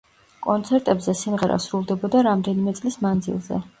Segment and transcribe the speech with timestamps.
[0.45, 3.63] კონცერტებზე სიმღერა სრულდებოდა რამდენიმე წლის მანძილზე.